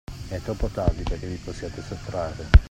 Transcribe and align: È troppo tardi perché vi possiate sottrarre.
È 0.29 0.39
troppo 0.39 0.65
tardi 0.67 1.03
perché 1.03 1.27
vi 1.27 1.35
possiate 1.35 1.83
sottrarre. 1.83 2.49